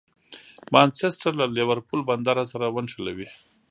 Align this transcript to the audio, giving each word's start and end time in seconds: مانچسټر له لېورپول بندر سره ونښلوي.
مانچسټر 0.73 1.31
له 1.39 1.45
لېورپول 1.55 2.01
بندر 2.09 2.37
سره 2.51 2.65
ونښلوي. 2.75 3.27